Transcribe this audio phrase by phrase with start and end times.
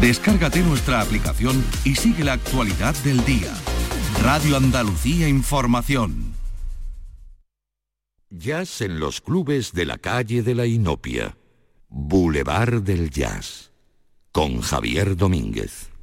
[0.00, 3.52] Descárgate nuestra aplicación y sigue la actualidad del día.
[4.22, 6.34] Radio Andalucía Información.
[8.30, 11.36] Jazz en los clubes de la calle de la Inopia.
[11.88, 13.70] Boulevard del Jazz.
[14.32, 15.93] Con Javier Domínguez.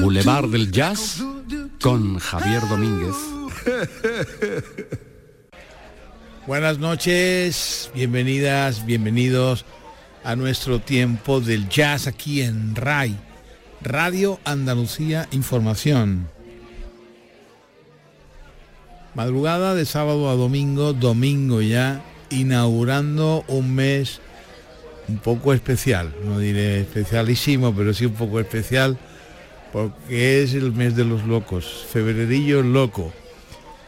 [0.00, 1.22] Boulevard del Jazz
[1.82, 3.14] con Javier Domínguez.
[6.46, 9.66] Buenas noches, bienvenidas, bienvenidos
[10.24, 13.14] a nuestro tiempo del jazz aquí en RAI,
[13.82, 16.26] Radio Andalucía Información.
[19.14, 24.22] Madrugada de sábado a domingo, domingo ya, inaugurando un mes
[25.08, 28.98] un poco especial, no diré especialísimo, pero sí un poco especial,
[29.72, 33.12] porque es el mes de los locos, febrerillo loco.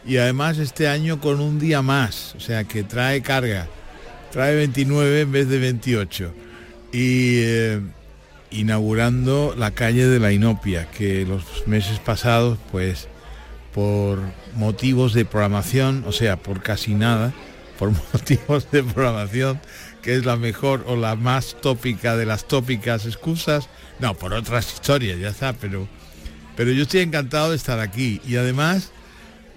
[0.05, 3.67] Y además este año con un día más, o sea que trae carga,
[4.31, 6.33] trae 29 en vez de 28.
[6.91, 7.81] Y eh,
[8.51, 13.07] inaugurando la calle de la Inopia, que los meses pasados, pues
[13.73, 14.19] por
[14.55, 17.33] motivos de programación, o sea, por casi nada,
[17.79, 19.59] por motivos de programación,
[20.03, 24.71] que es la mejor o la más tópica de las tópicas excusas, no, por otras
[24.73, 25.87] historias, ya está, pero,
[26.55, 28.91] pero yo estoy encantado de estar aquí y además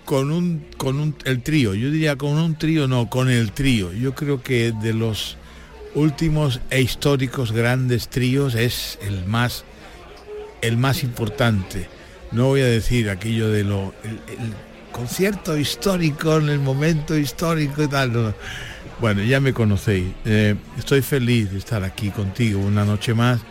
[0.07, 3.93] con un, con un, el trío, yo diría con un trío, no, con el trío.
[3.93, 5.37] Yo creo que de los
[5.95, 9.65] últimos e históricos grandes tríos es el más,
[10.63, 11.89] el más importante.
[12.31, 14.55] No voy a decir aquello de lo, el,
[14.93, 18.35] concierto histórico en el momento histórico y tal.
[18.99, 20.07] Bueno, ya me conocéis.
[20.25, 23.43] Eh, estoy feliz de estar aquí contigo una noche más,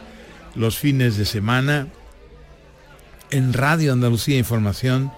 [0.55, 1.87] los fines de semana,
[3.29, 5.11] en Radio Andalucía Información,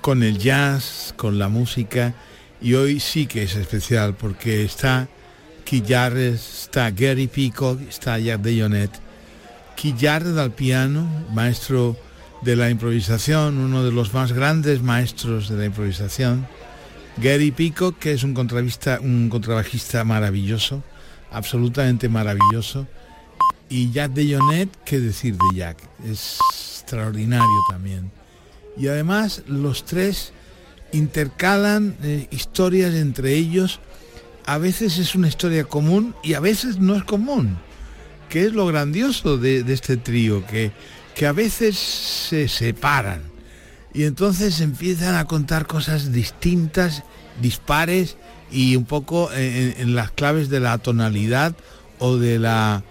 [0.00, 2.14] con el jazz, con la música.
[2.62, 5.06] Y hoy sí que es especial porque está
[5.64, 8.90] Quillares, está Gary Peacock, está Jack Dejonet.
[9.76, 11.94] Quillares al piano, maestro
[12.40, 16.46] de la improvisación, uno de los más grandes maestros de la improvisación
[17.20, 20.84] Gary Peacock, que es un, contrabajista maravilloso,
[21.32, 22.86] absolutamente maravilloso.
[23.68, 28.10] Y Jack de Jonet, qué decir de Jack, es extraordinario también.
[28.76, 30.32] Y además los tres
[30.92, 33.80] intercalan eh, historias entre ellos.
[34.46, 37.58] A veces es una historia común y a veces no es común,
[38.28, 40.70] que es lo grandioso de, este trío, que,
[41.16, 43.37] que a veces se separan
[43.98, 47.02] y entonces empiezan a contar cosas distintas,
[47.42, 48.16] dispares
[48.48, 51.56] y un poco en, las claves de la tonalidad
[51.98, 52.84] o de la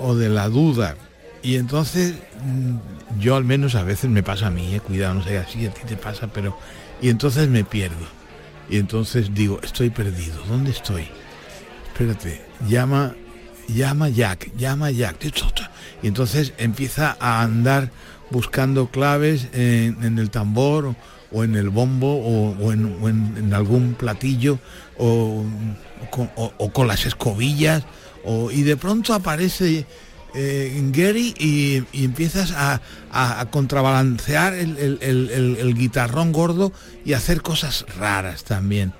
[0.00, 0.96] o de la duda.
[1.44, 5.22] Y entonces mm, yo al menos a veces me pasa a mí, eh, cuidado, no
[5.22, 6.58] sé así a ti te pasa, pero
[7.00, 8.08] y entonces me pierdo.
[8.68, 11.06] Y entonces digo, estoy perdido, ¿dónde estoy?
[11.92, 13.14] Espérate, llama
[13.68, 15.32] llama Jack, llama Jack.
[16.02, 17.92] Y entonces empieza a andar
[18.30, 20.94] buscando claves en, el tambor
[21.32, 24.58] o en el bombo o, en, algún platillo
[24.98, 25.44] o,
[26.72, 27.84] con las escobillas
[28.52, 29.86] y de pronto aparece
[30.34, 32.80] eh, Gary y, empiezas a,
[33.50, 36.72] contrabalancear el, guitarrón gordo
[37.04, 38.92] y hacer cosas raras también.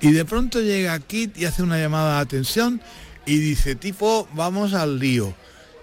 [0.00, 2.80] Y de pronto llega Kit y hace una llamada de atención
[3.26, 5.34] y dice, tipo, vamos al lío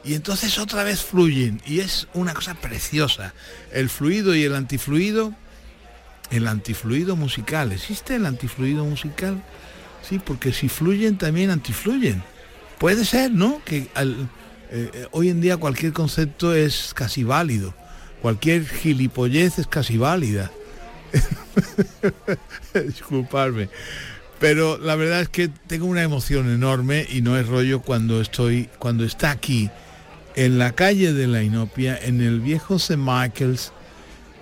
[0.03, 3.33] y entonces otra vez fluyen y es una cosa preciosa.
[3.71, 5.33] El fluido y el antifluido,
[6.31, 9.43] el antifluido musical, ¿existe el antifluido musical?
[10.07, 12.23] Sí, porque si fluyen también antifluyen.
[12.79, 13.61] Puede ser, ¿no?
[13.63, 13.87] Que
[14.71, 17.75] eh, hoy en día cualquier concepto es casi válido,
[18.23, 20.51] cualquier gilipollez es casi válida.
[22.73, 23.69] Disculparme.
[24.39, 28.69] Pero la verdad es que tengo una emoción enorme y no es rollo cuando estoy,
[28.79, 29.69] cuando está aquí
[30.35, 32.97] en la calle de la Inopia, en el viejo St.
[32.97, 33.71] Michael's,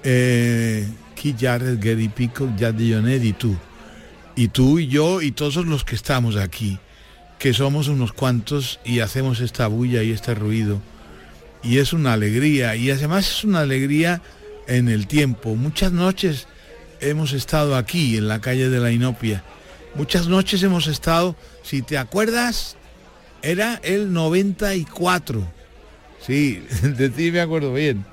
[0.04, 0.88] eh,
[1.38, 3.58] Jared, Gary Pico, Jonet y tú.
[4.36, 6.80] Y tú y yo y todos los que estamos aquí,
[7.40, 10.82] que somos unos cuantos y hacemos esta bulla y este ruido.
[11.62, 14.22] Y es una alegría, y además es una alegría
[14.68, 15.56] en el tiempo.
[15.56, 16.48] Muchas noches
[17.02, 19.44] hemos estado aquí, en la calle de la Inopia.
[19.96, 22.78] Muchas noches hemos estado, si te acuerdas,
[23.42, 25.59] era el 94
[26.22, 28.06] Sí, de ti me acuerdo bien.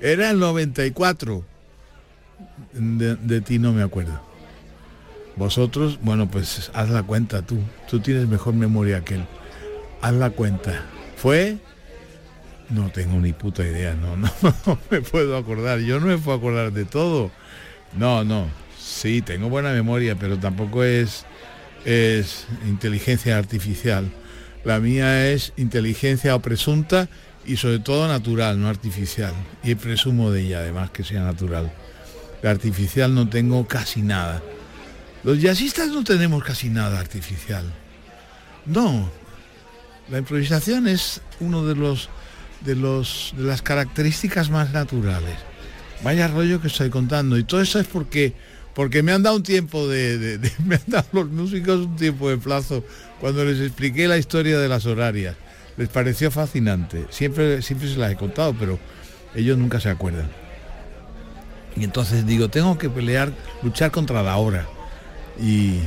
[0.00, 1.44] Era el 94.
[2.72, 4.20] De, ti no me acuerdo.
[5.36, 7.58] Vosotros, bueno, pues haz la cuenta tú.
[7.88, 9.26] Tú tienes mejor memoria que él.
[10.00, 10.84] Haz la cuenta.
[11.16, 11.58] ¿Fue?
[12.70, 14.30] No tengo ni puta idea, no, no,
[14.66, 15.80] no me puedo acordar.
[15.80, 17.30] Yo no me puedo acordar de todo.
[17.96, 18.46] No, no.
[18.78, 21.24] Sí, tengo buena memoria, pero tampoco es,
[21.84, 24.10] es inteligencia artificial.
[24.64, 27.08] La mía es inteligencia o presunta
[27.48, 29.32] y sobre todo natural, no artificial.
[29.64, 31.72] Y presumo de ella además que sea natural.
[32.42, 34.42] La artificial no tengo casi nada.
[35.24, 37.64] Los jazzistas no tenemos casi nada artificial.
[38.66, 39.10] No.
[40.10, 42.08] La improvisación es uno de los
[42.60, 45.36] de, los, de las características más naturales.
[46.02, 47.36] Vaya rollo que estoy contando.
[47.38, 48.34] Y todo eso es porque,
[48.74, 52.38] porque me han dado un tiempo de, me han dado los músicos un tiempo de
[52.38, 52.84] plazo
[53.20, 55.36] cuando les expliqué la historia de las horarias.
[55.78, 57.06] Les pareció fascinante.
[57.08, 58.78] Siempre, siempre se las he contado, pero
[59.34, 60.28] ellos nunca se acuerdan.
[61.76, 64.66] Y entonces digo, tengo que pelear, luchar contra la hora.
[65.40, 65.78] Y,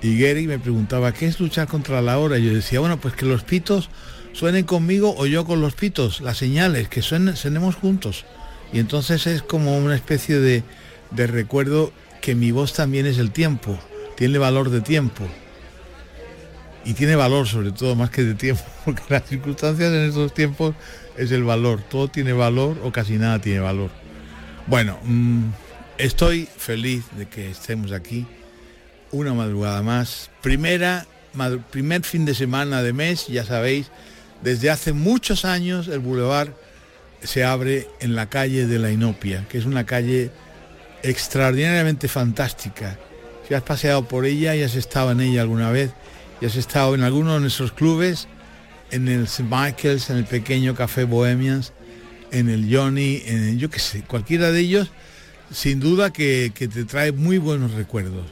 [0.00, 2.38] y Gary me preguntaba, ¿qué es luchar contra la hora?
[2.38, 3.90] Y yo decía, bueno, pues que los pitos
[4.32, 8.24] suenen conmigo o yo con los pitos, las señales, que suenen, sonemos juntos.
[8.72, 10.62] Y entonces es como una especie de,
[11.10, 13.76] de recuerdo que mi voz también es el tiempo,
[14.16, 15.24] tiene valor de tiempo.
[16.84, 20.74] Y tiene valor sobre todo más que de tiempo, porque las circunstancias en estos tiempos
[21.16, 21.80] es el valor.
[21.82, 23.90] Todo tiene valor o casi nada tiene valor.
[24.66, 25.50] Bueno, mm,
[25.98, 28.26] estoy feliz de que estemos aquí.
[29.10, 30.30] Una madrugada más.
[30.40, 31.06] Primera,
[31.70, 33.90] primer fin de semana de mes, ya sabéis,
[34.42, 36.50] desde hace muchos años el Boulevard
[37.22, 40.30] se abre en la calle de la Inopia, que es una calle
[41.02, 42.98] extraordinariamente fantástica.
[43.46, 45.92] Si has paseado por ella y has estado en ella alguna vez,
[46.42, 48.26] y has estado en alguno de nuestros clubes,
[48.90, 49.44] en el St.
[49.48, 51.72] Michael's, en el pequeño Café Bohemians,
[52.32, 54.90] en el Johnny, en yo qué sé, cualquiera de ellos,
[55.52, 58.26] sin duda que, que, te trae muy buenos recuerdos.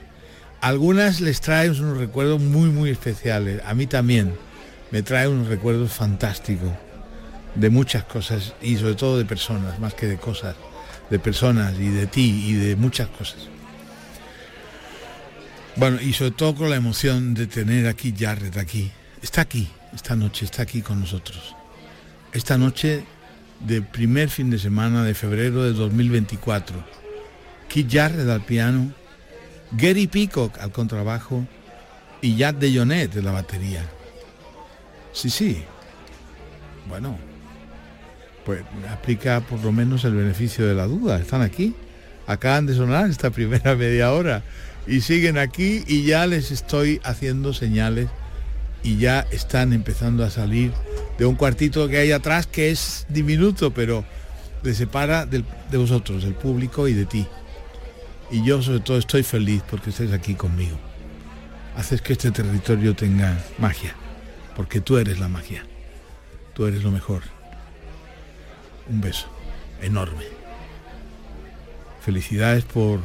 [0.60, 3.62] Algunas les trae unos recuerdos muy, muy especiales.
[3.64, 4.34] A mí también
[4.90, 6.72] me trae unos recuerdos fantásticos
[7.54, 10.56] de muchas cosas y sobre todo de personas, más que de cosas,
[11.10, 13.38] de personas y de ti y de muchas cosas.
[15.80, 18.90] Bueno, y sobre todo con la emoción de tener aquí Jarrett aquí.
[19.22, 21.56] Está aquí, esta noche, está aquí con nosotros.
[22.34, 23.02] Esta noche
[23.60, 26.76] de primer fin de semana de febrero de 2024.
[27.66, 28.92] Keith Jarrett al piano,
[29.72, 31.46] Gary Peacock al contrabajo
[32.20, 33.82] y Jack de Jonet de la batería.
[35.14, 35.64] Sí, sí.
[36.90, 37.16] Bueno,
[38.44, 38.60] pues
[38.92, 41.18] aplica por lo menos el beneficio de la duda.
[41.18, 41.74] Están aquí,
[42.26, 44.42] acaban de sonar esta primera media hora
[44.86, 48.08] y siguen aquí y ya les estoy haciendo señales
[48.82, 50.72] y ya están empezando a salir
[51.18, 54.04] de un cuartito que hay atrás que es diminuto, pero
[54.62, 55.44] les separa de
[55.76, 57.26] vosotros, del público y de ti.
[58.30, 60.76] Y yo sobre todo estoy feliz porque estés aquí conmigo.
[61.76, 63.94] Haces que este territorio tenga magia,
[64.56, 65.64] porque tú eres la magia.
[66.54, 67.22] Tú eres lo mejor.
[68.88, 69.28] Un beso
[69.80, 70.24] enorme.
[72.04, 73.00] Felicidades por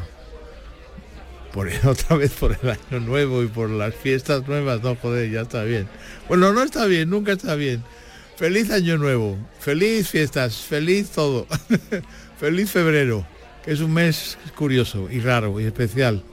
[1.56, 5.42] por otra vez por el año nuevo y por las fiestas nuevas, no joder, ya
[5.42, 5.88] está bien.
[6.28, 7.82] Bueno, no está bien, nunca está bien.
[8.36, 11.48] Feliz año nuevo, feliz fiestas, feliz todo.
[12.40, 13.26] feliz febrero,
[13.64, 16.24] que es un mes curioso y raro y especial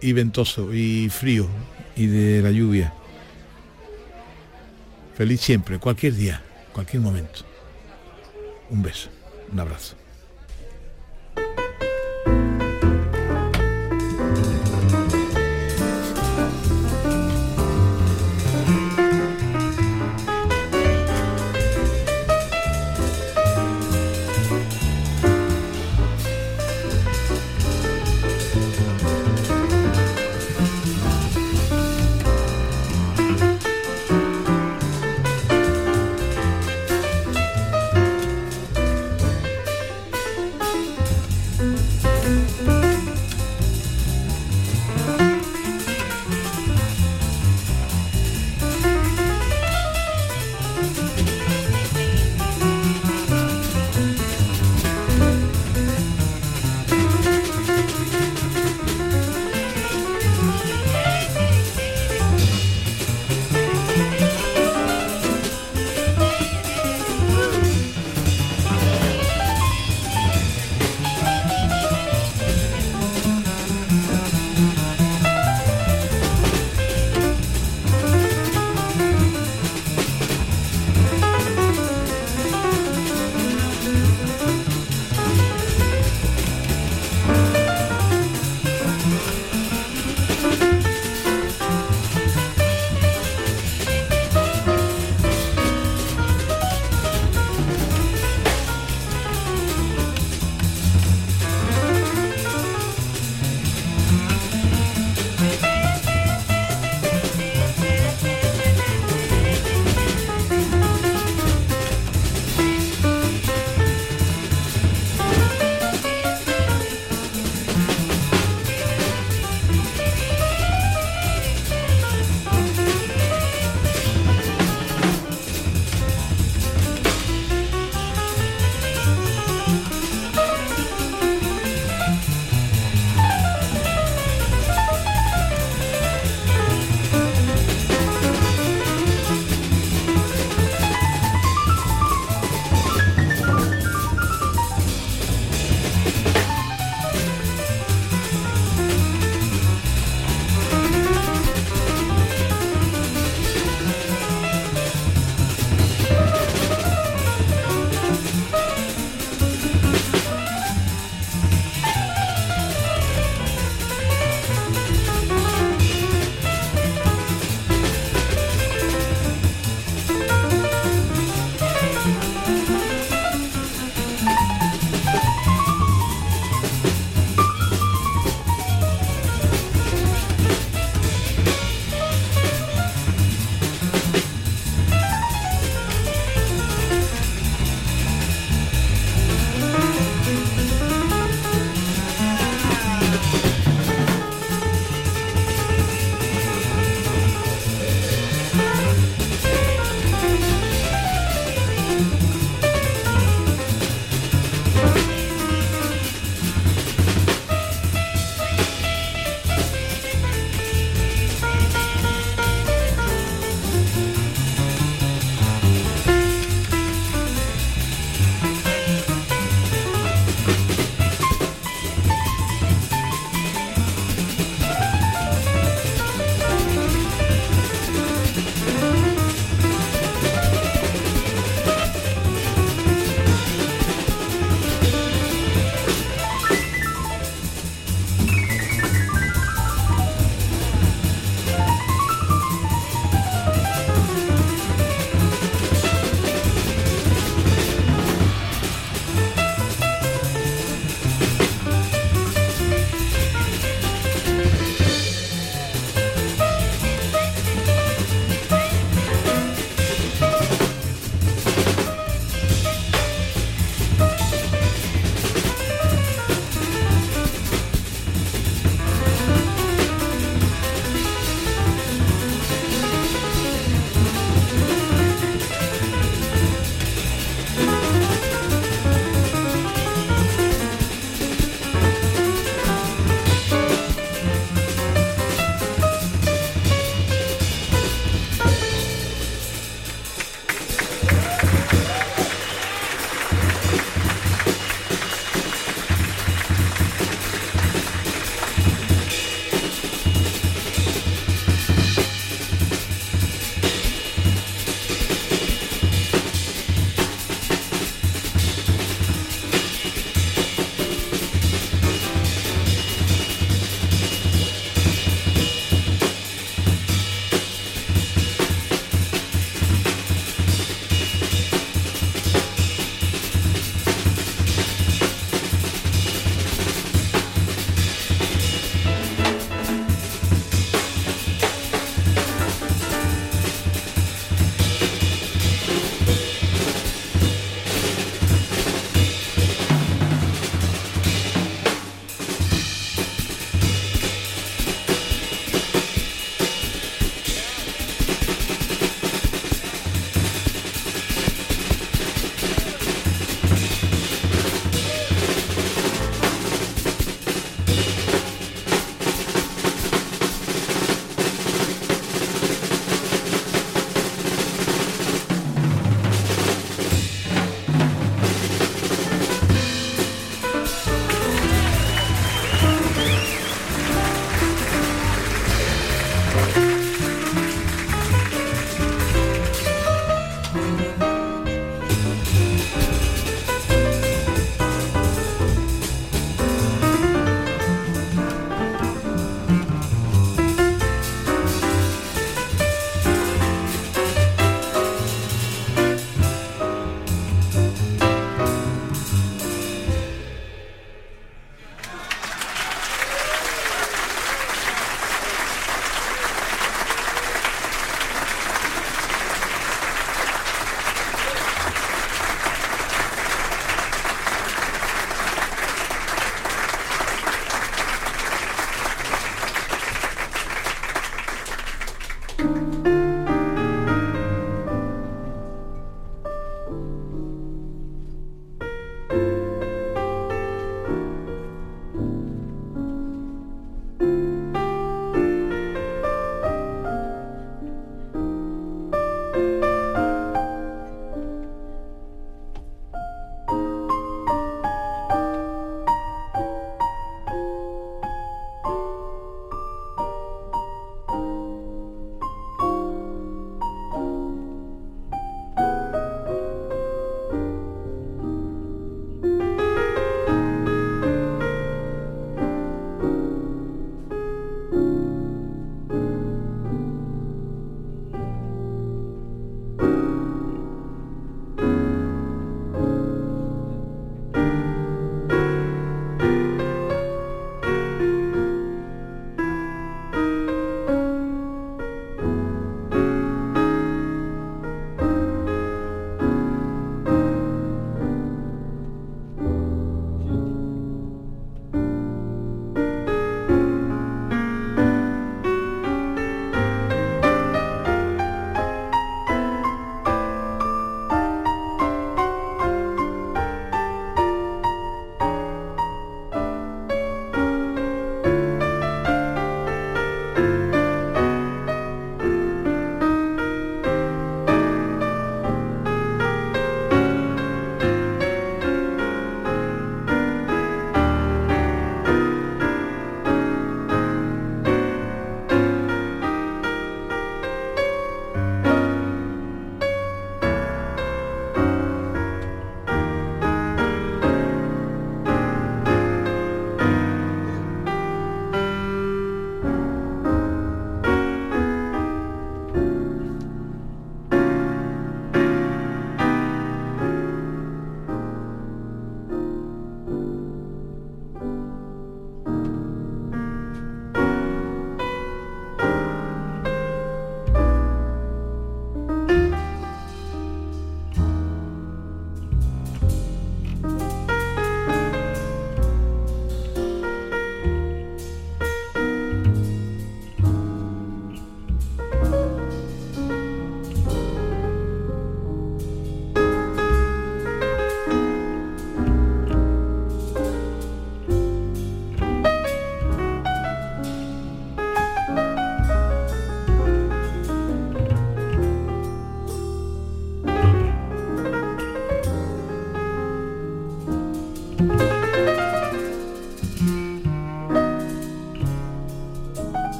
[0.00, 1.48] y ventoso y frío
[1.96, 2.94] y de la lluvia.
[5.16, 6.40] Feliz siempre, cualquier día,
[6.72, 7.40] cualquier momento.
[8.70, 9.08] Un beso,
[9.50, 9.96] un abrazo.